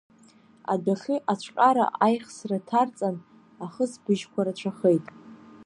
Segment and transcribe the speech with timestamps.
[0.73, 3.15] Адәахьы ацәҟьара аихсра ҭарҵан,
[3.63, 5.05] ахысбыжьқәа рацәахеит.